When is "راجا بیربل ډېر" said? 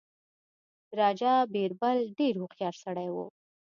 0.99-2.33